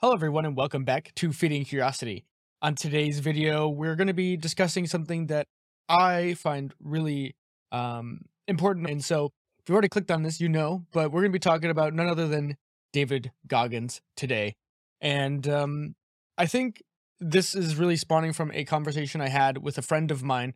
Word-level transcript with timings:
Hello 0.00 0.12
everyone 0.12 0.44
and 0.44 0.54
welcome 0.54 0.84
back 0.84 1.10
to 1.14 1.32
Feeding 1.32 1.64
Curiosity. 1.64 2.26
On 2.60 2.74
today's 2.74 3.20
video, 3.20 3.66
we're 3.66 3.96
going 3.96 4.08
to 4.08 4.12
be 4.12 4.36
discussing 4.36 4.86
something 4.86 5.28
that 5.28 5.46
I 5.88 6.34
find 6.34 6.74
really 6.84 7.34
um, 7.72 8.26
important. 8.46 8.90
And 8.90 9.02
so 9.02 9.32
if 9.58 9.66
you've 9.66 9.72
already 9.72 9.88
clicked 9.88 10.10
on 10.10 10.22
this, 10.22 10.38
you 10.38 10.50
know, 10.50 10.84
but 10.92 11.10
we're 11.10 11.22
going 11.22 11.32
to 11.32 11.36
be 11.36 11.38
talking 11.38 11.70
about 11.70 11.94
none 11.94 12.08
other 12.08 12.28
than 12.28 12.58
David 12.92 13.32
Goggins 13.46 14.02
today. 14.18 14.56
And 15.00 15.48
um, 15.48 15.94
I 16.36 16.44
think 16.44 16.82
this 17.18 17.54
is 17.54 17.76
really 17.76 17.96
spawning 17.96 18.34
from 18.34 18.52
a 18.52 18.66
conversation 18.66 19.22
I 19.22 19.28
had 19.28 19.62
with 19.62 19.78
a 19.78 19.82
friend 19.82 20.10
of 20.10 20.22
mine 20.22 20.52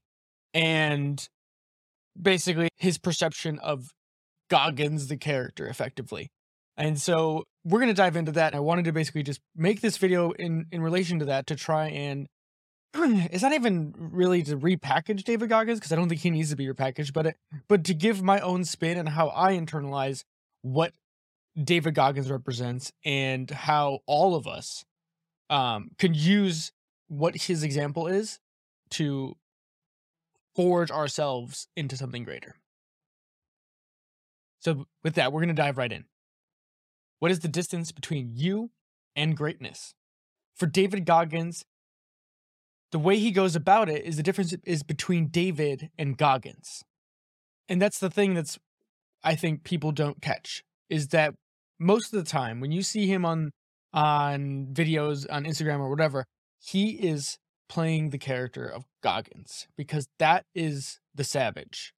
and 0.53 1.27
basically 2.21 2.69
his 2.77 2.99
perception 2.99 3.59
of 3.61 3.89
Goggins, 4.51 5.07
the 5.07 5.17
character, 5.17 5.67
effectively. 5.67 6.29
And 6.81 6.99
so 6.99 7.45
we're 7.63 7.79
going 7.79 7.91
to 7.91 7.95
dive 7.95 8.17
into 8.17 8.33
that. 8.33 8.49
And 8.49 8.57
I 8.57 8.61
wanted 8.61 8.87
to 8.87 8.93
basically 8.93 9.23
just 9.23 9.41
make 9.55 9.83
this 9.83 9.99
video 9.99 10.31
in 10.33 10.67
in 10.73 10.83
relation 10.83 11.19
to 11.21 11.27
that 11.27 11.47
to 11.49 11.57
try 11.57 11.89
and 11.89 12.27
it's 12.95 13.43
not 13.43 13.53
even 13.53 13.95
really 13.97 14.43
to 14.43 14.57
repackage 14.57 15.23
David 15.23 15.51
Goggins 15.51 15.79
because 15.79 15.93
I 15.93 15.97
don't 15.97 16.09
think 16.09 16.23
he 16.23 16.31
needs 16.31 16.51
to 16.51 16.57
be 16.57 16.67
repackaged, 16.67 17.13
but 17.13 17.27
it, 17.27 17.37
but 17.69 17.85
to 17.85 17.95
give 17.95 18.23
my 18.23 18.41
own 18.41 18.65
spin 18.65 18.99
and 18.99 19.11
how 19.11 19.31
I 19.33 19.53
internalize 19.53 20.25
what 20.63 20.93
David 21.63 21.95
Goggins 21.95 22.31
represents 22.31 22.93
and 23.05 23.49
how 23.51 24.01
all 24.07 24.35
of 24.35 24.49
us 24.49 24.85
um, 25.51 25.91
can 25.99 26.15
use 26.15 26.73
what 27.09 27.37
his 27.37 27.63
example 27.63 28.07
is 28.07 28.41
to 28.91 29.37
forge 30.57 30.91
ourselves 30.91 31.69
into 31.77 31.97
something 31.97 32.25
greater. 32.25 32.57
So 34.61 34.87
with 35.05 35.15
that, 35.15 35.33
we're 35.33 35.41
going 35.41 35.55
to 35.55 35.55
dive 35.55 35.79
right 35.79 35.93
in. 35.93 36.07
What 37.21 37.31
is 37.31 37.41
the 37.41 37.49
distance 37.49 37.93
between 37.93 38.33
you 38.35 38.71
and 39.15 39.37
greatness? 39.37 39.95
For 40.57 40.67
David 40.67 41.05
Goggins, 41.05 41.65
the 42.93 42.99
way 42.99 43.19
he 43.19 43.31
goes 43.31 43.55
about 43.55 43.89
it 43.89 44.05
is 44.05 44.17
the 44.17 44.23
difference 44.23 44.55
is 44.65 44.83
between 44.83 45.29
David 45.29 45.91
and 45.99 46.17
Goggins. 46.17 46.83
And 47.69 47.81
that's 47.81 47.99
the 47.99 48.11
thing 48.11 48.35
that's 48.35 48.59
I 49.23 49.35
think 49.35 49.65
people 49.65 49.93
don't 49.93 50.23
catch 50.23 50.65
is 50.89 51.09
that 51.09 51.35
most 51.79 52.13
of 52.13 52.25
the 52.25 52.29
time 52.29 52.59
when 52.59 52.73
you 52.73 52.83
see 52.83 53.07
him 53.07 53.25
on 53.25 53.53
on 53.93 54.69
videos 54.73 55.27
on 55.31 55.45
Instagram 55.45 55.81
or 55.81 55.91
whatever, 55.91 56.25
he 56.59 56.93
is 56.93 57.39
playing 57.69 58.11
the 58.11 58.19
character 58.19 58.67
of 58.67 58.85
Goggins 59.03 59.69
because 59.77 60.09
that 60.19 60.47
is 60.55 61.01
the 61.15 61.25
savage. 61.25 61.93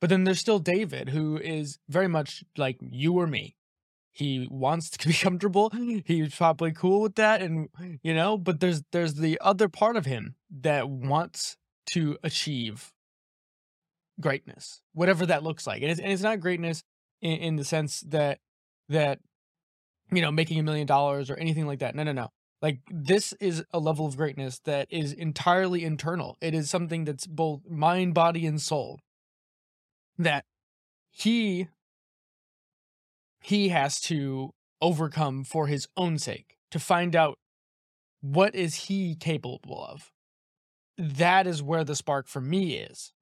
But 0.00 0.08
then 0.08 0.22
there's 0.24 0.40
still 0.40 0.60
David 0.60 1.08
who 1.08 1.36
is 1.36 1.78
very 1.88 2.08
much 2.08 2.44
like 2.56 2.78
you 2.80 3.14
or 3.18 3.26
me 3.26 3.56
he 4.12 4.46
wants 4.50 4.90
to 4.90 5.08
be 5.08 5.14
comfortable 5.14 5.70
mm. 5.70 6.02
he's 6.06 6.34
probably 6.34 6.72
cool 6.72 7.00
with 7.00 7.16
that 7.16 7.42
and 7.42 7.68
you 8.02 8.14
know 8.14 8.36
but 8.36 8.60
there's 8.60 8.82
there's 8.92 9.14
the 9.14 9.38
other 9.40 9.68
part 9.68 9.96
of 9.96 10.06
him 10.06 10.36
that 10.50 10.88
wants 10.88 11.56
to 11.86 12.16
achieve 12.22 12.92
greatness 14.20 14.80
whatever 14.92 15.26
that 15.26 15.42
looks 15.42 15.66
like 15.66 15.82
and 15.82 15.90
it's, 15.90 16.00
and 16.00 16.12
it's 16.12 16.22
not 16.22 16.40
greatness 16.40 16.84
in, 17.20 17.32
in 17.38 17.56
the 17.56 17.64
sense 17.64 18.00
that 18.00 18.38
that 18.88 19.18
you 20.12 20.20
know 20.20 20.30
making 20.30 20.58
a 20.58 20.62
million 20.62 20.86
dollars 20.86 21.30
or 21.30 21.36
anything 21.36 21.66
like 21.66 21.80
that 21.80 21.94
no 21.94 22.02
no 22.02 22.12
no 22.12 22.28
like 22.60 22.78
this 22.90 23.32
is 23.40 23.64
a 23.72 23.78
level 23.80 24.06
of 24.06 24.16
greatness 24.16 24.60
that 24.64 24.86
is 24.90 25.12
entirely 25.12 25.84
internal 25.84 26.36
it 26.40 26.54
is 26.54 26.70
something 26.70 27.04
that's 27.04 27.26
both 27.26 27.62
mind 27.68 28.14
body 28.14 28.46
and 28.46 28.60
soul 28.60 29.00
that 30.18 30.44
he 31.10 31.68
he 33.42 33.68
has 33.68 34.00
to 34.02 34.52
overcome 34.80 35.44
for 35.44 35.66
his 35.66 35.88
own 35.96 36.18
sake 36.18 36.56
to 36.70 36.78
find 36.78 37.14
out 37.14 37.38
what 38.20 38.54
is 38.54 38.74
he 38.86 39.14
capable 39.14 39.84
of. 39.84 40.10
That 40.96 41.46
is 41.46 41.62
where 41.62 41.84
the 41.84 41.96
spark 41.96 42.28
for 42.28 42.40
me 42.40 42.74
is. 42.74 43.12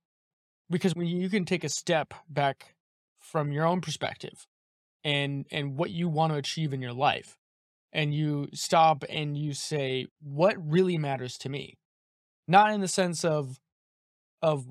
Because 0.68 0.94
when 0.94 1.06
you 1.06 1.28
can 1.28 1.44
take 1.44 1.64
a 1.64 1.68
step 1.68 2.14
back 2.28 2.74
from 3.18 3.50
your 3.50 3.66
own 3.66 3.80
perspective 3.80 4.46
and 5.02 5.46
and 5.50 5.76
what 5.76 5.90
you 5.90 6.08
want 6.08 6.32
to 6.32 6.38
achieve 6.38 6.72
in 6.72 6.82
your 6.82 6.92
life 6.92 7.36
and 7.92 8.14
you 8.14 8.48
stop 8.52 9.04
and 9.08 9.36
you 9.36 9.52
say 9.54 10.06
what 10.22 10.54
really 10.58 10.98
matters 10.98 11.38
to 11.38 11.48
me? 11.48 11.78
Not 12.46 12.72
in 12.72 12.80
the 12.80 12.88
sense 12.88 13.24
of 13.24 13.58
of 14.42 14.66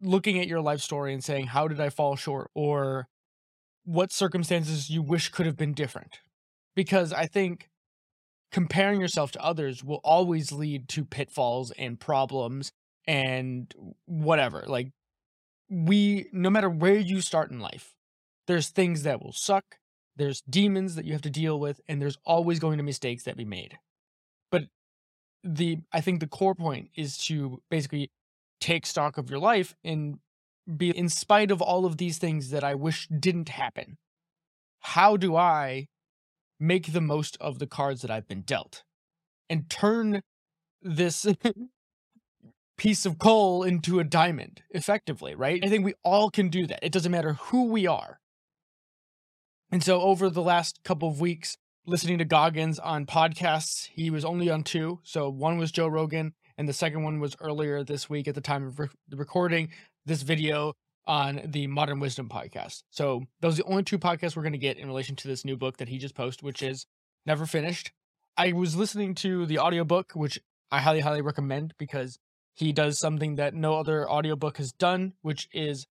looking 0.00 0.38
at 0.38 0.46
your 0.46 0.60
life 0.60 0.80
story 0.80 1.12
and 1.12 1.22
saying 1.24 1.46
how 1.46 1.66
did 1.66 1.80
i 1.80 1.90
fall 1.90 2.14
short? 2.14 2.50
or 2.54 3.08
what 3.88 4.12
circumstances 4.12 4.90
you 4.90 5.00
wish 5.00 5.30
could 5.30 5.46
have 5.46 5.56
been 5.56 5.72
different. 5.72 6.18
Because 6.76 7.10
I 7.10 7.24
think 7.24 7.70
comparing 8.52 9.00
yourself 9.00 9.32
to 9.32 9.42
others 9.42 9.82
will 9.82 10.02
always 10.04 10.52
lead 10.52 10.90
to 10.90 11.06
pitfalls 11.06 11.70
and 11.70 11.98
problems 11.98 12.70
and 13.06 13.74
whatever. 14.04 14.64
Like, 14.66 14.88
we, 15.70 16.26
no 16.32 16.50
matter 16.50 16.68
where 16.68 16.98
you 16.98 17.22
start 17.22 17.50
in 17.50 17.60
life, 17.60 17.94
there's 18.46 18.68
things 18.68 19.04
that 19.04 19.22
will 19.22 19.32
suck, 19.32 19.76
there's 20.16 20.42
demons 20.42 20.94
that 20.94 21.06
you 21.06 21.12
have 21.12 21.22
to 21.22 21.30
deal 21.30 21.58
with, 21.58 21.80
and 21.88 22.00
there's 22.00 22.18
always 22.26 22.58
going 22.58 22.76
to 22.76 22.84
mistakes 22.84 23.24
that 23.24 23.38
be 23.38 23.46
made. 23.46 23.78
But 24.52 24.64
the, 25.42 25.78
I 25.94 26.02
think 26.02 26.20
the 26.20 26.26
core 26.26 26.54
point 26.54 26.90
is 26.94 27.16
to 27.28 27.62
basically 27.70 28.10
take 28.60 28.84
stock 28.84 29.16
of 29.16 29.30
your 29.30 29.38
life 29.38 29.74
and 29.82 30.18
be 30.76 30.96
in 30.96 31.08
spite 31.08 31.50
of 31.50 31.62
all 31.62 31.86
of 31.86 31.96
these 31.96 32.18
things 32.18 32.50
that 32.50 32.64
I 32.64 32.74
wish 32.74 33.08
didn't 33.08 33.50
happen. 33.50 33.96
How 34.80 35.16
do 35.16 35.36
I 35.36 35.88
make 36.60 36.92
the 36.92 37.00
most 37.00 37.36
of 37.40 37.58
the 37.58 37.66
cards 37.66 38.02
that 38.02 38.10
I've 38.10 38.28
been 38.28 38.42
dealt 38.42 38.82
and 39.48 39.70
turn 39.70 40.22
this 40.82 41.26
piece 42.76 43.06
of 43.06 43.18
coal 43.18 43.62
into 43.62 43.98
a 43.98 44.04
diamond 44.04 44.62
effectively, 44.70 45.34
right? 45.34 45.64
I 45.64 45.68
think 45.68 45.84
we 45.84 45.94
all 46.04 46.30
can 46.30 46.48
do 46.48 46.66
that. 46.66 46.84
It 46.84 46.92
doesn't 46.92 47.12
matter 47.12 47.34
who 47.34 47.64
we 47.64 47.86
are. 47.86 48.20
And 49.70 49.82
so 49.82 50.00
over 50.00 50.30
the 50.30 50.42
last 50.42 50.80
couple 50.84 51.08
of 51.08 51.20
weeks, 51.20 51.56
listening 51.86 52.18
to 52.18 52.24
Goggins 52.24 52.78
on 52.78 53.06
podcasts, 53.06 53.88
he 53.92 54.10
was 54.10 54.24
only 54.24 54.48
on 54.48 54.62
two. 54.62 55.00
So 55.02 55.28
one 55.28 55.58
was 55.58 55.72
Joe 55.72 55.88
Rogan, 55.88 56.34
and 56.56 56.68
the 56.68 56.72
second 56.72 57.02
one 57.02 57.20
was 57.20 57.36
earlier 57.40 57.84
this 57.84 58.08
week 58.08 58.28
at 58.28 58.34
the 58.34 58.40
time 58.40 58.66
of 58.66 58.78
re- 58.78 58.88
the 59.08 59.16
recording 59.16 59.68
this 60.08 60.22
video 60.22 60.72
on 61.06 61.40
the 61.44 61.66
Modern 61.66 62.00
Wisdom 62.00 62.28
podcast. 62.28 62.82
So 62.90 63.24
those 63.40 63.54
are 63.54 63.62
the 63.62 63.68
only 63.68 63.82
two 63.84 63.98
podcasts 63.98 64.34
we're 64.34 64.42
going 64.42 64.52
to 64.52 64.58
get 64.58 64.78
in 64.78 64.88
relation 64.88 65.14
to 65.16 65.28
this 65.28 65.44
new 65.44 65.56
book 65.56 65.76
that 65.76 65.88
he 65.88 65.98
just 65.98 66.14
posted, 66.14 66.42
which 66.42 66.62
is 66.62 66.86
Never 67.26 67.46
Finished. 67.46 67.92
I 68.36 68.52
was 68.52 68.74
listening 68.74 69.14
to 69.16 69.46
the 69.46 69.58
audiobook, 69.58 70.12
which 70.14 70.38
I 70.70 70.80
highly, 70.80 71.00
highly 71.00 71.22
recommend 71.22 71.74
because 71.78 72.18
he 72.54 72.72
does 72.72 72.98
something 72.98 73.36
that 73.36 73.54
no 73.54 73.74
other 73.74 74.10
audiobook 74.10 74.56
has 74.56 74.72
done, 74.72 75.12
which 75.22 75.48
is 75.52 75.86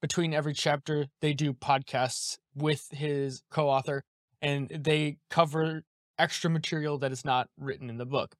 between 0.00 0.32
every 0.32 0.54
chapter, 0.54 1.06
they 1.20 1.34
do 1.34 1.52
podcasts 1.52 2.38
with 2.54 2.88
his 2.90 3.42
co 3.50 3.68
author 3.68 4.02
and 4.40 4.68
they 4.68 5.18
cover 5.30 5.82
extra 6.18 6.50
material 6.50 6.98
that 6.98 7.12
is 7.12 7.24
not 7.24 7.48
written 7.58 7.90
in 7.90 7.98
the 7.98 8.06
book 8.06 8.34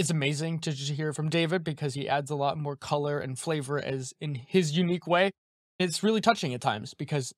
it's 0.00 0.08
amazing 0.08 0.58
to 0.58 0.72
just 0.72 0.92
hear 0.92 1.12
from 1.12 1.28
David 1.28 1.62
because 1.62 1.92
he 1.92 2.08
adds 2.08 2.30
a 2.30 2.34
lot 2.34 2.56
more 2.56 2.74
color 2.74 3.18
and 3.18 3.38
flavor 3.38 3.78
as 3.78 4.14
in 4.18 4.34
his 4.34 4.74
unique 4.74 5.06
way. 5.06 5.30
It's 5.78 6.02
really 6.02 6.22
touching 6.22 6.54
at 6.54 6.62
times 6.62 6.94
because 6.94 7.34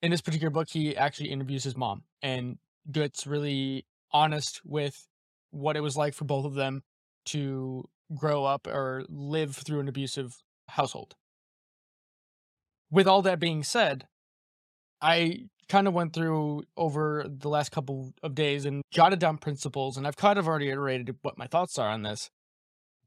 in 0.00 0.10
this 0.10 0.22
particular 0.22 0.48
book 0.48 0.68
he 0.70 0.96
actually 0.96 1.28
interviews 1.28 1.62
his 1.62 1.76
mom 1.76 2.04
and 2.22 2.56
gets 2.90 3.26
really 3.26 3.84
honest 4.10 4.62
with 4.64 5.06
what 5.50 5.76
it 5.76 5.82
was 5.82 5.98
like 5.98 6.14
for 6.14 6.24
both 6.24 6.46
of 6.46 6.54
them 6.54 6.82
to 7.26 7.90
grow 8.16 8.46
up 8.46 8.66
or 8.66 9.04
live 9.10 9.54
through 9.54 9.80
an 9.80 9.88
abusive 9.88 10.38
household. 10.68 11.14
With 12.90 13.06
all 13.06 13.20
that 13.20 13.38
being 13.38 13.62
said, 13.62 14.06
I 15.02 15.48
kind 15.68 15.88
of 15.88 15.94
went 15.94 16.12
through 16.12 16.64
over 16.76 17.24
the 17.28 17.48
last 17.48 17.72
couple 17.72 18.12
of 18.22 18.34
days 18.34 18.64
and 18.64 18.82
jotted 18.90 19.18
down 19.18 19.38
principles, 19.38 19.96
and 19.96 20.06
I've 20.06 20.16
kind 20.16 20.38
of 20.38 20.46
already 20.46 20.70
iterated 20.70 21.16
what 21.22 21.38
my 21.38 21.46
thoughts 21.46 21.78
are 21.78 21.88
on 21.88 22.02
this. 22.02 22.30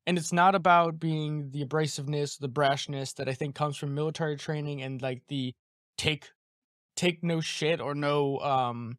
And 0.05 0.17
it's 0.17 0.31
not 0.31 0.55
about 0.55 0.99
being 0.99 1.51
the 1.51 1.65
abrasiveness, 1.65 2.39
the 2.39 2.47
brashness 2.47 3.13
that 3.15 3.27
I 3.27 3.33
think 3.33 3.55
comes 3.55 3.75
from 3.75 3.93
military 3.93 4.37
training 4.37 4.81
and 4.81 5.01
like 5.01 5.23
the 5.27 5.53
take 5.97 6.29
take 6.95 7.23
no 7.23 7.41
shit 7.41 7.81
or 7.81 7.93
no 7.93 8.39
um 8.39 8.97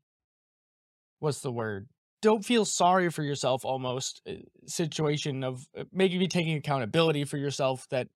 what's 1.18 1.40
the 1.40 1.50
word? 1.50 1.88
Don't 2.20 2.44
feel 2.44 2.64
sorry 2.64 3.10
for 3.10 3.22
yourself 3.22 3.64
almost 3.64 4.20
uh, 4.28 4.34
situation 4.66 5.42
of 5.44 5.66
uh, 5.76 5.84
maybe 5.92 6.28
taking 6.28 6.56
accountability 6.56 7.24
for 7.24 7.38
yourself 7.38 7.86
that 7.90 8.08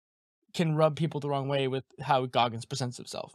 can 0.55 0.75
rub 0.77 0.97
people 0.97 1.21
the 1.21 1.29
wrong 1.29 1.49
way 1.49 1.69
with 1.69 1.85
how 2.00 2.27
Goggins 2.27 2.67
presents 2.67 2.97
himself 2.97 3.35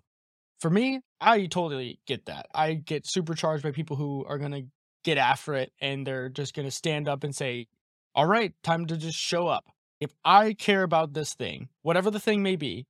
for 0.59 0.69
me, 0.69 1.01
I 1.21 1.45
totally 1.45 1.99
get 2.07 2.25
that. 2.25 2.47
I 2.53 2.73
get 2.73 3.05
supercharged 3.05 3.63
by 3.63 3.71
people 3.71 3.95
who 3.95 4.25
are 4.27 4.37
going 4.37 4.51
to 4.51 4.63
get 5.03 5.17
after 5.17 5.53
it 5.53 5.71
and 5.79 6.05
they're 6.05 6.29
just 6.29 6.53
going 6.53 6.67
to 6.67 6.71
stand 6.71 7.07
up 7.07 7.23
and 7.23 7.35
say, 7.35 7.67
all 8.15 8.25
right, 8.25 8.53
time 8.63 8.85
to 8.87 8.97
just 8.97 9.17
show 9.17 9.47
up. 9.47 9.65
If 9.99 10.11
I 10.25 10.53
care 10.53 10.83
about 10.83 11.13
this 11.13 11.33
thing, 11.33 11.69
whatever 11.81 12.11
the 12.11 12.19
thing 12.19 12.43
may 12.43 12.55
be, 12.55 12.85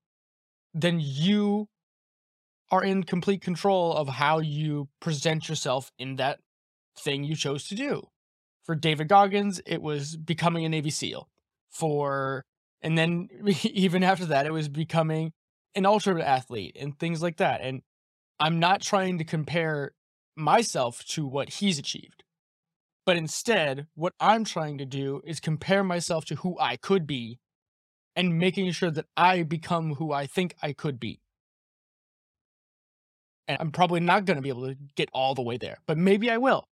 then 0.73 0.99
you 1.01 1.67
are 2.71 2.83
in 2.83 3.03
complete 3.03 3.41
control 3.41 3.93
of 3.93 4.07
how 4.07 4.39
you 4.39 4.89
present 4.99 5.47
yourself 5.47 5.91
in 5.97 6.17
that 6.17 6.39
thing 6.97 7.23
you 7.23 7.35
chose 7.35 7.67
to 7.67 7.75
do. 7.75 8.07
For 8.63 8.75
David 8.75 9.07
Goggins, 9.07 9.61
it 9.65 9.81
was 9.81 10.17
becoming 10.17 10.65
a 10.65 10.69
Navy 10.69 10.89
SEAL. 10.89 11.29
For 11.69 12.43
and 12.81 12.97
then 12.97 13.29
even 13.63 14.03
after 14.03 14.25
that, 14.25 14.45
it 14.45 14.53
was 14.53 14.69
becoming 14.69 15.31
an 15.77 15.85
ultra 15.85 16.21
athlete 16.23 16.75
and 16.79 16.97
things 16.97 17.21
like 17.21 17.37
that. 17.37 17.61
And 17.61 17.83
I'm 18.39 18.59
not 18.59 18.81
trying 18.81 19.19
to 19.19 19.23
compare 19.23 19.93
myself 20.35 21.05
to 21.09 21.25
what 21.25 21.49
he's 21.49 21.77
achieved. 21.77 22.23
But 23.05 23.15
instead, 23.15 23.87
what 23.95 24.13
I'm 24.19 24.43
trying 24.43 24.79
to 24.79 24.85
do 24.85 25.21
is 25.23 25.39
compare 25.39 25.83
myself 25.83 26.25
to 26.25 26.35
who 26.35 26.57
I 26.59 26.75
could 26.75 27.05
be 27.05 27.39
and 28.15 28.39
making 28.39 28.71
sure 28.71 28.91
that 28.91 29.05
I 29.15 29.43
become 29.43 29.95
who 29.95 30.11
I 30.11 30.25
think 30.25 30.55
I 30.61 30.73
could 30.73 30.99
be. 30.99 31.21
And 33.47 33.57
I'm 33.61 33.71
probably 33.71 34.01
not 34.01 34.25
going 34.25 34.35
to 34.35 34.41
be 34.41 34.49
able 34.49 34.67
to 34.67 34.77
get 34.95 35.09
all 35.13 35.35
the 35.35 35.43
way 35.43 35.57
there, 35.57 35.77
but 35.85 35.97
maybe 35.97 36.29
I 36.29 36.37
will. 36.37 36.65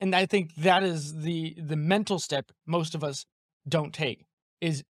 And 0.00 0.14
I 0.14 0.26
think 0.26 0.54
that 0.56 0.82
is 0.82 1.22
the 1.22 1.54
the 1.58 1.76
mental 1.76 2.18
step 2.18 2.50
most 2.66 2.94
of 2.94 3.04
us 3.04 3.26
don't 3.68 3.92
take 3.92 4.24
is 4.60 4.84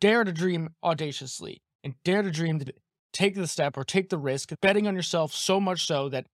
dare 0.00 0.24
to 0.24 0.32
dream 0.32 0.70
audaciously 0.82 1.60
and 1.84 1.94
dare 2.02 2.22
to 2.22 2.32
dream 2.32 2.58
to 2.58 2.72
take 3.12 3.36
the 3.36 3.46
step 3.46 3.76
or 3.76 3.84
take 3.84 4.08
the 4.08 4.18
risk, 4.18 4.52
betting 4.60 4.88
on 4.88 4.96
yourself 4.96 5.32
so 5.32 5.60
much 5.60 5.86
so 5.86 6.08
that 6.08 6.26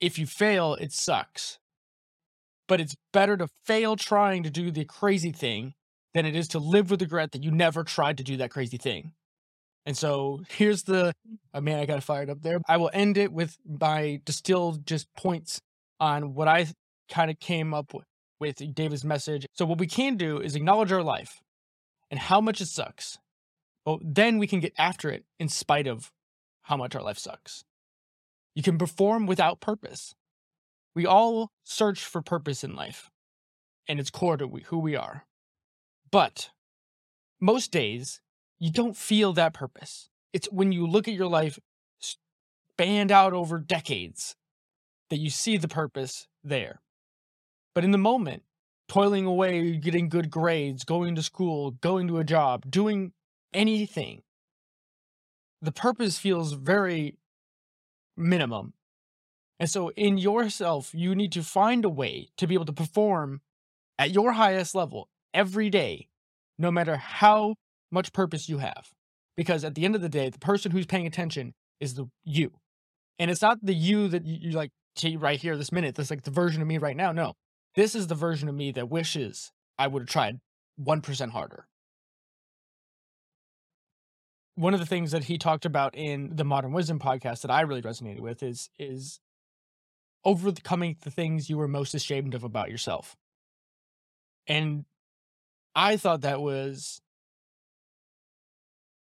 if 0.00 0.18
you 0.18 0.26
fail, 0.26 0.74
it 0.74 0.92
sucks 0.92 1.60
but 2.70 2.80
it's 2.80 2.94
better 3.12 3.36
to 3.36 3.48
fail 3.64 3.96
trying 3.96 4.44
to 4.44 4.48
do 4.48 4.70
the 4.70 4.84
crazy 4.84 5.32
thing 5.32 5.74
than 6.14 6.24
it 6.24 6.36
is 6.36 6.46
to 6.46 6.60
live 6.60 6.88
with 6.88 7.02
regret 7.02 7.32
that 7.32 7.42
you 7.42 7.50
never 7.50 7.82
tried 7.82 8.16
to 8.16 8.22
do 8.22 8.36
that 8.36 8.52
crazy 8.52 8.76
thing. 8.76 9.10
And 9.84 9.96
so 9.96 10.42
here's 10.50 10.84
the 10.84 11.12
mm. 11.28 11.38
oh 11.52 11.60
man, 11.60 11.80
I 11.80 11.86
got 11.86 12.00
fired 12.04 12.30
up 12.30 12.42
there. 12.42 12.60
I 12.68 12.76
will 12.76 12.90
end 12.92 13.18
it 13.18 13.32
with 13.32 13.56
my 13.66 14.20
distilled 14.24 14.86
just 14.86 15.12
points 15.16 15.60
on 15.98 16.32
what 16.34 16.46
I 16.46 16.68
kind 17.10 17.28
of 17.28 17.40
came 17.40 17.74
up 17.74 17.92
with, 17.92 18.04
with 18.38 18.62
David's 18.72 19.04
message. 19.04 19.46
So 19.54 19.64
what 19.64 19.78
we 19.78 19.88
can 19.88 20.16
do 20.16 20.38
is 20.38 20.54
acknowledge 20.54 20.92
our 20.92 21.02
life 21.02 21.40
and 22.08 22.20
how 22.20 22.40
much 22.40 22.60
it 22.60 22.66
sucks. 22.66 23.18
Well, 23.84 23.98
then 24.02 24.38
we 24.38 24.46
can 24.46 24.60
get 24.60 24.74
after 24.78 25.10
it 25.10 25.24
in 25.38 25.48
spite 25.48 25.86
of 25.86 26.12
how 26.62 26.76
much 26.76 26.94
our 26.94 27.02
life 27.02 27.18
sucks. 27.18 27.64
You 28.54 28.62
can 28.62 28.78
perform 28.78 29.26
without 29.26 29.60
purpose. 29.60 30.14
We 30.94 31.06
all 31.06 31.52
search 31.64 32.04
for 32.04 32.20
purpose 32.20 32.64
in 32.64 32.74
life, 32.74 33.10
and 33.88 33.98
it's 34.00 34.10
core 34.10 34.36
to 34.36 34.48
who 34.66 34.78
we 34.78 34.96
are. 34.96 35.26
But 36.10 36.50
most 37.40 37.70
days, 37.70 38.20
you 38.58 38.70
don't 38.70 38.96
feel 38.96 39.32
that 39.32 39.54
purpose. 39.54 40.10
It's 40.32 40.48
when 40.50 40.72
you 40.72 40.86
look 40.86 41.08
at 41.08 41.14
your 41.14 41.28
life 41.28 41.58
spanned 42.00 43.12
out 43.12 43.32
over 43.32 43.58
decades 43.58 44.36
that 45.08 45.18
you 45.18 45.30
see 45.30 45.56
the 45.56 45.68
purpose 45.68 46.28
there. 46.44 46.80
But 47.74 47.84
in 47.84 47.90
the 47.90 47.98
moment, 47.98 48.42
toiling 48.88 49.26
away, 49.26 49.76
getting 49.76 50.08
good 50.08 50.30
grades, 50.30 50.84
going 50.84 51.14
to 51.14 51.22
school, 51.22 51.72
going 51.72 52.08
to 52.08 52.18
a 52.18 52.24
job, 52.24 52.70
doing 52.70 53.12
anything, 53.52 54.22
the 55.62 55.72
purpose 55.72 56.18
feels 56.18 56.52
very 56.52 57.16
minimum 58.16 58.74
and 59.60 59.68
so 59.68 59.90
in 59.90 60.16
yourself, 60.16 60.90
you 60.94 61.14
need 61.14 61.32
to 61.32 61.42
find 61.42 61.84
a 61.84 61.90
way 61.90 62.30
to 62.38 62.46
be 62.46 62.54
able 62.54 62.64
to 62.64 62.72
perform 62.72 63.42
at 63.98 64.10
your 64.10 64.32
highest 64.32 64.74
level 64.74 65.10
every 65.34 65.68
day, 65.68 66.08
no 66.58 66.70
matter 66.70 66.96
how 66.96 67.56
much 67.92 68.14
purpose 68.14 68.48
you 68.48 68.56
have. 68.56 68.88
Because 69.36 69.62
at 69.62 69.74
the 69.74 69.84
end 69.84 69.94
of 69.94 70.00
the 70.00 70.08
day, 70.08 70.30
the 70.30 70.38
person 70.38 70.72
who's 70.72 70.86
paying 70.86 71.06
attention 71.06 71.52
is 71.78 71.94
the 71.94 72.06
you. 72.24 72.52
And 73.18 73.30
it's 73.30 73.42
not 73.42 73.58
the 73.62 73.74
you 73.74 74.08
that 74.08 74.24
you, 74.24 74.48
you 74.48 74.50
like 74.52 74.70
see 74.96 75.16
right 75.16 75.38
here 75.38 75.58
this 75.58 75.72
minute. 75.72 75.94
That's 75.94 76.10
like 76.10 76.22
the 76.22 76.30
version 76.30 76.62
of 76.62 76.68
me 76.68 76.78
right 76.78 76.96
now. 76.96 77.12
No, 77.12 77.34
this 77.74 77.94
is 77.94 78.06
the 78.06 78.14
version 78.14 78.48
of 78.48 78.54
me 78.54 78.72
that 78.72 78.88
wishes 78.88 79.52
I 79.78 79.88
would 79.88 80.02
have 80.02 80.08
tried 80.08 80.38
1% 80.82 81.30
harder. 81.32 81.66
One 84.60 84.74
of 84.74 84.80
the 84.80 84.84
things 84.84 85.12
that 85.12 85.24
he 85.24 85.38
talked 85.38 85.64
about 85.64 85.96
in 85.96 86.36
the 86.36 86.44
Modern 86.44 86.72
Wisdom 86.72 86.98
podcast 86.98 87.40
that 87.40 87.50
I 87.50 87.62
really 87.62 87.80
resonated 87.80 88.20
with 88.20 88.42
is 88.42 88.68
is 88.78 89.18
overcoming 90.22 90.98
the 91.00 91.10
things 91.10 91.48
you 91.48 91.56
were 91.56 91.66
most 91.66 91.94
ashamed 91.94 92.34
of 92.34 92.44
about 92.44 92.70
yourself. 92.70 93.16
And 94.46 94.84
I 95.74 95.96
thought 95.96 96.20
that 96.20 96.42
was 96.42 97.00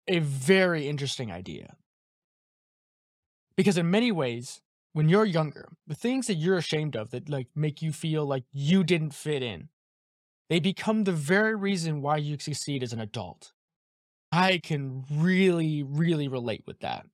a 0.09 0.21
very 0.21 0.89
interesting 0.89 1.31
idea. 1.31 1.77
Because 3.55 3.77
in 3.77 3.91
many 3.91 4.11
ways, 4.11 4.63
when 4.95 5.11
you're 5.11 5.27
younger, 5.27 5.69
the 5.87 5.95
things 5.95 6.29
that 6.29 6.37
you're 6.37 6.57
ashamed 6.57 6.97
of 6.97 7.11
that 7.11 7.29
like 7.29 7.49
make 7.55 7.83
you 7.83 7.93
feel 7.93 8.25
like 8.25 8.45
you 8.53 8.85
didn't 8.85 9.13
fit 9.13 9.43
in, 9.43 9.69
they 10.49 10.61
become 10.61 11.05
the 11.05 11.13
very 11.13 11.55
reason 11.55 12.01
why 12.01 12.17
you 12.17 12.39
succeed 12.39 12.83
as 12.83 12.95
an 12.95 13.01
adult. 13.01 13.53
I 14.32 14.58
can 14.58 15.05
really, 15.11 15.82
really 15.82 16.26
relate 16.26 16.64
with 16.67 16.81
that 16.81 17.06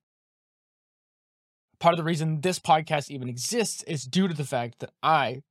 part 1.79 1.93
of 1.93 1.97
the 1.97 2.03
reason 2.03 2.41
this 2.41 2.59
podcast 2.59 3.09
even 3.09 3.29
exists 3.29 3.83
is 3.83 4.03
due 4.03 4.27
to 4.27 4.33
the 4.33 4.43
fact 4.43 4.79
that 4.79 4.91
I 5.01 5.41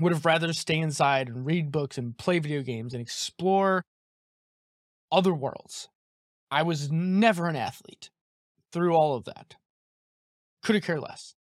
would 0.00 0.12
have 0.12 0.24
rather 0.24 0.52
stay 0.52 0.78
inside 0.78 1.28
and 1.28 1.44
read 1.44 1.70
books 1.70 1.98
and 1.98 2.16
play 2.16 2.38
video 2.38 2.62
games 2.62 2.94
and 2.94 3.02
explore 3.02 3.82
other 5.10 5.34
worlds. 5.34 5.88
I 6.50 6.62
was 6.62 6.90
never 6.90 7.48
an 7.48 7.56
athlete 7.56 8.10
through 8.72 8.94
all 8.94 9.14
of 9.14 9.24
that. 9.24 9.56
Could 10.62 10.76
have 10.76 10.84
cared 10.84 11.00
less. 11.00 11.34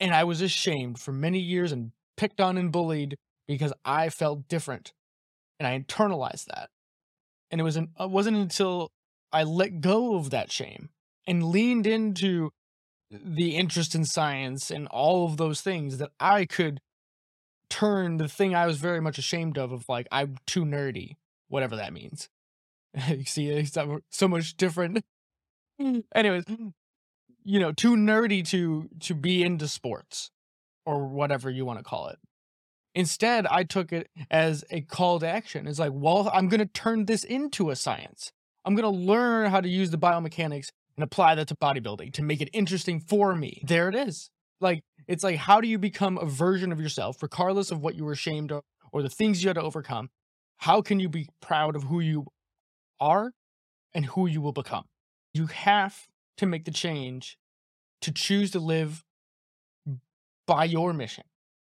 And 0.00 0.12
I 0.12 0.24
was 0.24 0.40
ashamed 0.40 0.98
for 0.98 1.12
many 1.12 1.38
years 1.38 1.70
and 1.70 1.92
picked 2.16 2.40
on 2.40 2.58
and 2.58 2.72
bullied 2.72 3.16
because 3.46 3.72
I 3.84 4.08
felt 4.08 4.48
different. 4.48 4.92
And 5.60 5.66
I 5.68 5.78
internalized 5.78 6.46
that. 6.46 6.70
And 7.54 7.60
it, 7.60 7.64
was 7.64 7.76
it 7.76 7.88
uh, 8.00 8.08
wasn't 8.08 8.36
until 8.36 8.90
I 9.32 9.44
let 9.44 9.80
go 9.80 10.16
of 10.16 10.30
that 10.30 10.50
shame 10.50 10.88
and 11.24 11.44
leaned 11.44 11.86
into 11.86 12.50
the 13.12 13.54
interest 13.54 13.94
in 13.94 14.04
science 14.04 14.72
and 14.72 14.88
all 14.88 15.26
of 15.26 15.36
those 15.36 15.60
things 15.60 15.98
that 15.98 16.10
I 16.18 16.46
could 16.46 16.80
turn 17.70 18.16
the 18.16 18.26
thing 18.26 18.56
I 18.56 18.66
was 18.66 18.78
very 18.78 19.00
much 19.00 19.18
ashamed 19.18 19.56
of, 19.56 19.70
of 19.70 19.88
like, 19.88 20.08
I'm 20.10 20.36
too 20.48 20.64
nerdy, 20.64 21.14
whatever 21.46 21.76
that 21.76 21.92
means. 21.92 22.28
you 23.08 23.24
see, 23.24 23.50
it's 23.50 23.78
so 24.10 24.26
much 24.26 24.56
different. 24.56 25.04
Mm. 25.80 26.02
Anyways, 26.12 26.46
you 27.44 27.60
know, 27.60 27.70
too 27.70 27.94
nerdy 27.94 28.44
to 28.48 28.88
to 28.98 29.14
be 29.14 29.44
into 29.44 29.68
sports 29.68 30.32
or 30.84 31.06
whatever 31.06 31.48
you 31.50 31.64
want 31.64 31.78
to 31.78 31.84
call 31.84 32.08
it. 32.08 32.18
Instead, 32.94 33.46
I 33.46 33.64
took 33.64 33.92
it 33.92 34.08
as 34.30 34.64
a 34.70 34.80
call 34.82 35.18
to 35.20 35.26
action. 35.26 35.66
It's 35.66 35.78
like, 35.78 35.92
well, 35.92 36.30
I'm 36.32 36.48
going 36.48 36.60
to 36.60 36.66
turn 36.66 37.06
this 37.06 37.24
into 37.24 37.70
a 37.70 37.76
science. 37.76 38.32
I'm 38.64 38.74
going 38.74 38.90
to 38.90 38.98
learn 38.98 39.50
how 39.50 39.60
to 39.60 39.68
use 39.68 39.90
the 39.90 39.98
biomechanics 39.98 40.68
and 40.96 41.02
apply 41.02 41.34
that 41.34 41.48
to 41.48 41.56
bodybuilding 41.56 42.12
to 42.12 42.22
make 42.22 42.40
it 42.40 42.50
interesting 42.52 43.00
for 43.00 43.34
me. 43.34 43.62
There 43.66 43.88
it 43.88 43.96
is. 43.96 44.30
Like, 44.60 44.84
it's 45.08 45.24
like, 45.24 45.36
how 45.36 45.60
do 45.60 45.66
you 45.66 45.78
become 45.78 46.18
a 46.18 46.24
version 46.24 46.70
of 46.70 46.80
yourself, 46.80 47.22
regardless 47.22 47.70
of 47.70 47.80
what 47.80 47.96
you 47.96 48.04
were 48.04 48.12
ashamed 48.12 48.52
of 48.52 48.62
or 48.92 49.02
the 49.02 49.10
things 49.10 49.42
you 49.42 49.48
had 49.48 49.56
to 49.56 49.62
overcome? 49.62 50.10
How 50.58 50.80
can 50.80 51.00
you 51.00 51.08
be 51.08 51.28
proud 51.42 51.74
of 51.74 51.82
who 51.84 51.98
you 52.00 52.26
are 53.00 53.32
and 53.92 54.06
who 54.06 54.26
you 54.28 54.40
will 54.40 54.52
become? 54.52 54.84
You 55.34 55.46
have 55.46 56.06
to 56.36 56.46
make 56.46 56.64
the 56.64 56.70
change 56.70 57.36
to 58.02 58.12
choose 58.12 58.52
to 58.52 58.60
live 58.60 59.02
by 60.46 60.64
your 60.64 60.92
mission, 60.92 61.24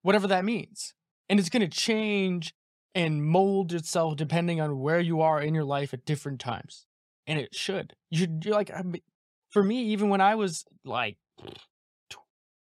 whatever 0.02 0.28
that 0.28 0.44
means. 0.44 0.94
And 1.28 1.38
it's 1.38 1.48
going 1.48 1.68
to 1.68 1.68
change 1.68 2.54
and 2.94 3.24
mold 3.24 3.72
itself 3.72 4.16
depending 4.16 4.60
on 4.60 4.80
where 4.80 5.00
you 5.00 5.20
are 5.20 5.40
in 5.40 5.54
your 5.54 5.64
life 5.64 5.92
at 5.92 6.04
different 6.04 6.40
times 6.40 6.86
and 7.28 7.38
it 7.38 7.54
should. 7.54 7.94
You 8.10 8.18
should 8.18 8.42
you 8.44 8.52
like 8.52 8.72
I 8.74 8.82
mean, 8.82 9.02
for 9.50 9.62
me, 9.62 9.84
even 9.92 10.08
when 10.08 10.20
I 10.20 10.34
was 10.34 10.64
like 10.84 11.18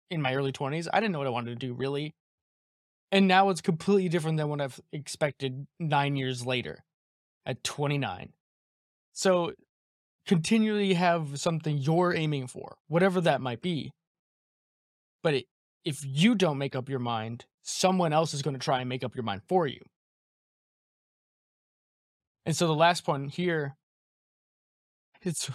in 0.10 0.22
my 0.22 0.36
early 0.36 0.54
twenties, 0.54 0.88
I 0.94 1.00
didn't 1.00 1.12
know 1.12 1.18
what 1.18 1.28
I 1.28 1.32
wanted 1.32 1.60
to 1.60 1.68
do 1.68 1.74
really, 1.74 2.14
and 3.12 3.28
now 3.28 3.50
it's 3.50 3.60
completely 3.60 4.08
different 4.08 4.38
than 4.38 4.48
what 4.48 4.62
I've 4.62 4.80
expected 4.94 5.68
nine 5.80 6.16
years 6.16 6.46
later, 6.46 6.86
at 7.46 7.64
twenty 7.64 7.98
nine. 7.98 8.34
So 9.14 9.54
continually 10.28 10.94
have 10.94 11.40
something 11.40 11.78
you're 11.78 12.14
aiming 12.16 12.48
for, 12.48 12.78
whatever 12.88 13.20
that 13.22 13.42
might 13.42 13.62
be. 13.62 13.92
But 15.24 15.34
it, 15.34 15.46
if 15.84 16.06
you 16.06 16.36
don't 16.36 16.60
make 16.60 16.76
up 16.76 16.88
your 16.88 17.00
mind, 17.00 17.46
someone 17.64 18.14
else 18.14 18.34
is 18.34 18.42
going 18.42 18.56
to 18.56 18.60
try 18.60 18.80
and 18.80 18.90
make 18.90 19.04
up 19.04 19.16
your 19.16 19.24
mind 19.24 19.42
for 19.48 19.68
you. 19.68 19.80
And 22.46 22.56
so 22.56 22.68
the 22.68 22.76
last 22.76 23.06
point 23.06 23.34
here 23.34 23.76
it's 25.22 25.50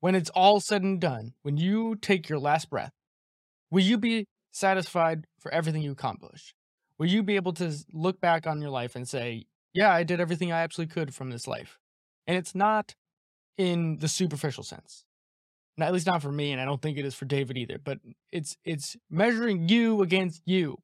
when 0.00 0.14
it's 0.14 0.30
all 0.30 0.60
said 0.60 0.82
and 0.82 1.00
done, 1.00 1.32
when 1.42 1.56
you 1.56 1.96
take 1.96 2.28
your 2.28 2.38
last 2.38 2.70
breath, 2.70 2.92
will 3.70 3.82
you 3.82 3.98
be 3.98 4.26
satisfied 4.52 5.24
for 5.40 5.52
everything 5.52 5.82
you 5.82 5.92
accomplished? 5.92 6.54
Will 6.98 7.06
you 7.06 7.22
be 7.22 7.36
able 7.36 7.52
to 7.54 7.74
look 7.92 8.20
back 8.20 8.46
on 8.46 8.60
your 8.60 8.70
life 8.70 8.96
and 8.96 9.08
say, 9.08 9.46
yeah, 9.72 9.92
I 9.92 10.02
did 10.02 10.20
everything 10.20 10.52
I 10.52 10.62
absolutely 10.62 10.94
could 10.94 11.14
from 11.14 11.30
this 11.30 11.46
life? 11.46 11.78
And 12.26 12.36
it's 12.36 12.54
not 12.54 12.94
in 13.56 13.98
the 13.98 14.08
superficial 14.08 14.62
sense, 14.62 15.04
at 15.80 15.92
least 15.92 16.06
not 16.06 16.22
for 16.22 16.30
me, 16.32 16.52
and 16.52 16.60
I 16.60 16.64
don't 16.64 16.80
think 16.80 16.98
it 16.98 17.04
is 17.04 17.14
for 17.14 17.24
David 17.24 17.56
either. 17.56 17.78
But 17.82 17.98
it's 18.30 18.56
it's 18.64 18.96
measuring 19.10 19.68
you 19.68 20.02
against 20.02 20.42
you 20.44 20.78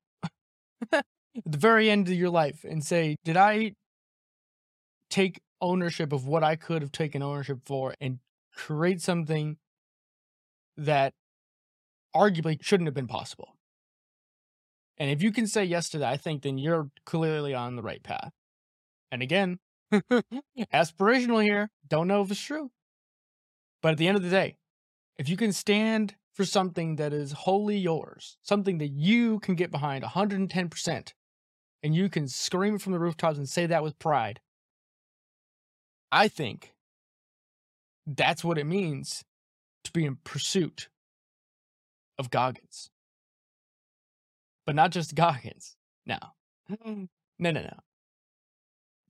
at 0.93 1.05
the 1.45 1.59
very 1.59 1.91
end 1.91 2.09
of 2.09 2.15
your 2.15 2.31
life 2.31 2.65
and 2.65 2.85
say, 2.85 3.17
did 3.25 3.37
I 3.37 3.73
take 5.11 5.41
ownership 5.61 6.13
of 6.13 6.27
what 6.27 6.45
I 6.45 6.57
could 6.57 6.83
have 6.83 6.93
taken 6.93 7.23
ownership 7.23 7.59
for 7.65 7.95
and 8.01 8.19
create 8.55 9.01
something 9.01 9.57
that 10.77 11.13
arguably 12.15 12.63
shouldn't 12.63 12.87
have 12.87 12.95
been 12.95 13.07
possible? 13.07 13.57
And 14.99 15.11
if 15.11 15.23
you 15.23 15.33
can 15.33 15.47
say 15.47 15.65
yes 15.65 15.89
to 15.91 15.99
that, 15.99 16.13
I 16.13 16.17
think 16.17 16.43
then 16.43 16.59
you're 16.59 16.89
clearly 17.05 17.53
on 17.53 17.77
the 17.77 17.83
right 17.83 18.03
path. 18.03 18.33
And 19.11 19.23
again, 19.23 19.59
aspirational 20.73 21.43
here. 21.43 21.71
Don't 21.89 22.09
know 22.09 22.23
if 22.23 22.31
it's 22.31 22.41
true. 22.41 22.71
But 23.83 23.93
at 23.93 23.99
the 23.99 24.09
end 24.09 24.17
of 24.17 24.23
the 24.23 24.31
day, 24.31 24.57
if 25.19 25.29
you 25.29 25.37
can 25.37 25.53
stand 25.53 26.15
for 26.35 26.45
something 26.45 26.97
that 26.97 27.13
is 27.13 27.33
wholly 27.33 27.79
yours, 27.79 28.37
something 28.43 28.79
that 28.79 28.91
you 28.91 29.39
can 29.39 29.55
get 29.55 29.71
behind 29.71 30.03
110%, 30.03 31.13
and 31.83 31.95
you 31.95 32.09
can 32.09 32.27
scream 32.27 32.75
it 32.75 32.83
from 32.83 32.93
the 32.93 32.99
rooftops 32.99 33.39
and 33.39 33.49
say 33.49 33.67
that 33.67 33.83
with 33.83 33.99
pride, 33.99 34.41
I 36.11 36.29
think 36.29 36.75
that's 38.07 38.45
what 38.45 38.59
it 38.59 38.65
means 38.65 39.25
to 39.85 39.93
be 39.93 40.05
in 40.05 40.19
pursuit 40.25 40.89
of 42.19 42.31
Goggins. 42.31 42.91
But 44.67 44.75
not 44.75 44.91
just 44.91 45.15
Goggins. 45.15 45.77
No. 46.07 46.19
Mm. 46.71 47.09
No, 47.39 47.51
no, 47.51 47.63
no. 47.63 47.79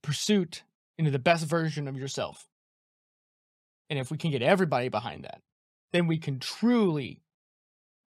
Pursuit 0.03 0.63
into 0.99 1.11
the 1.11 1.19
best 1.19 1.47
version 1.47 1.89
of 1.89 1.97
yourself. 1.97 2.49
And 3.89 3.99
if 3.99 4.11
we 4.11 4.19
can 4.19 4.31
get 4.31 4.43
everybody 4.43 4.89
behind 4.89 5.25
that, 5.25 5.41
then 5.95 6.09
we 6.09 6.19
can 6.19 6.41
truly 6.41 7.23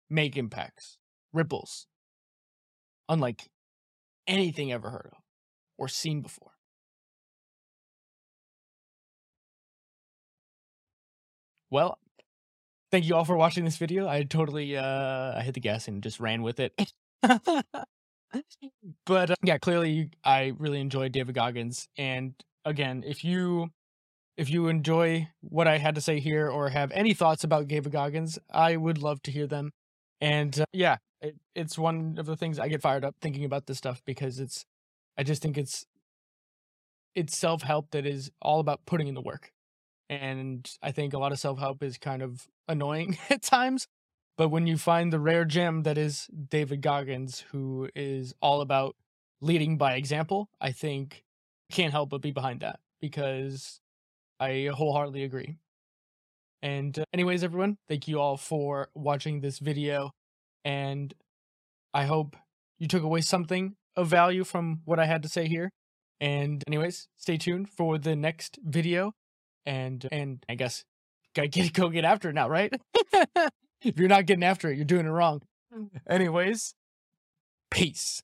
make 0.09 0.35
impacts, 0.35 0.97
ripples, 1.31 1.87
unlike 3.07 3.49
anything 4.27 4.71
ever 4.71 4.89
heard 4.89 5.11
of 5.13 5.23
or 5.77 5.87
seen 5.87 6.21
before. 6.21 6.51
Well, 11.69 11.99
thank 12.91 13.05
you 13.05 13.15
all 13.15 13.25
for 13.25 13.37
watching 13.37 13.65
this 13.65 13.77
video. 13.77 14.07
I 14.07 14.23
totally 14.23 14.77
uh 14.77 15.33
I 15.37 15.41
hit 15.43 15.53
the 15.53 15.59
gas 15.59 15.87
and 15.87 16.03
just 16.03 16.19
ran 16.19 16.41
with 16.43 16.59
it. 16.59 16.73
but 19.05 19.31
uh, 19.31 19.35
yeah, 19.43 19.57
clearly 19.57 20.09
I 20.23 20.53
really 20.57 20.79
enjoyed 20.79 21.11
David 21.11 21.35
Goggins 21.35 21.87
and 21.97 22.33
again, 22.65 23.03
if 23.05 23.23
you 23.23 23.69
if 24.39 24.49
you 24.49 24.69
enjoy 24.69 25.27
what 25.41 25.67
I 25.67 25.79
had 25.79 25.95
to 25.95 26.01
say 26.01 26.21
here 26.21 26.49
or 26.49 26.69
have 26.69 26.93
any 26.93 27.13
thoughts 27.13 27.43
about 27.43 27.67
David 27.67 27.91
Goggins, 27.91 28.39
I 28.49 28.77
would 28.77 28.97
love 28.97 29.21
to 29.23 29.31
hear 29.31 29.45
them. 29.45 29.71
And 30.21 30.57
uh, 30.61 30.65
yeah, 30.71 30.95
it, 31.21 31.35
it's 31.55 31.77
one 31.77 32.15
of 32.17 32.25
the 32.25 32.37
things 32.37 32.57
I 32.57 32.69
get 32.69 32.81
fired 32.81 33.03
up 33.03 33.15
thinking 33.19 33.43
about 33.43 33.65
this 33.65 33.77
stuff 33.77 34.01
because 34.05 34.39
it's, 34.39 34.63
I 35.17 35.23
just 35.23 35.41
think 35.41 35.57
it's, 35.57 35.85
it's 37.15 37.37
self 37.37 37.63
help 37.63 37.91
that 37.91 38.05
is 38.05 38.31
all 38.41 38.61
about 38.61 38.79
putting 38.85 39.09
in 39.09 39.13
the 39.13 39.21
work. 39.21 39.51
And 40.09 40.71
I 40.81 40.93
think 40.93 41.13
a 41.13 41.19
lot 41.19 41.33
of 41.33 41.39
self 41.39 41.59
help 41.59 41.83
is 41.83 41.97
kind 41.97 42.21
of 42.21 42.47
annoying 42.65 43.17
at 43.29 43.41
times. 43.41 43.87
But 44.37 44.47
when 44.47 44.67
you 44.67 44.77
find 44.77 45.11
the 45.11 45.19
rare 45.19 45.43
gem 45.43 45.83
that 45.83 45.97
is 45.97 46.27
David 46.27 46.81
Goggins, 46.81 47.43
who 47.51 47.89
is 47.93 48.33
all 48.41 48.61
about 48.61 48.95
leading 49.41 49.77
by 49.77 49.95
example, 49.95 50.47
I 50.61 50.71
think 50.71 51.25
can't 51.69 51.91
help 51.91 52.11
but 52.11 52.21
be 52.21 52.31
behind 52.31 52.61
that 52.61 52.79
because 53.01 53.81
I 54.39 54.69
wholeheartedly 54.73 55.23
agree. 55.23 55.57
And 56.61 56.97
uh, 56.99 57.03
anyways, 57.13 57.43
everyone, 57.43 57.77
thank 57.87 58.07
you 58.07 58.19
all 58.19 58.37
for 58.37 58.89
watching 58.93 59.41
this 59.41 59.59
video. 59.59 60.11
And 60.65 61.13
I 61.93 62.05
hope 62.05 62.35
you 62.79 62.87
took 62.87 63.03
away 63.03 63.21
something 63.21 63.75
of 63.95 64.07
value 64.07 64.43
from 64.43 64.81
what 64.85 64.99
I 64.99 65.05
had 65.05 65.23
to 65.23 65.29
say 65.29 65.47
here. 65.47 65.71
And 66.19 66.63
anyways, 66.67 67.07
stay 67.17 67.37
tuned 67.37 67.69
for 67.69 67.97
the 67.97 68.15
next 68.15 68.59
video. 68.63 69.13
And 69.65 70.07
and 70.11 70.43
I 70.49 70.55
guess 70.55 70.83
gotta 71.35 71.47
get 71.47 71.73
go 71.75 71.89
get 71.89 72.05
after 72.05 72.29
it 72.29 72.35
now, 72.35 72.49
right? 72.49 72.73
if 73.83 73.97
you're 73.97 74.09
not 74.09 74.25
getting 74.25 74.43
after 74.43 74.71
it, 74.71 74.75
you're 74.75 74.85
doing 74.85 75.05
it 75.05 75.09
wrong. 75.09 75.41
Anyways, 76.09 76.73
peace. 77.71 78.17